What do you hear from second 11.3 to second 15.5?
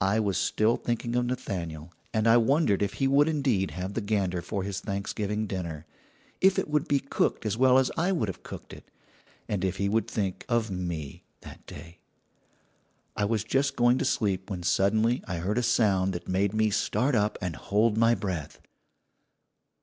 that day. "I was just going to sleep when suddenly I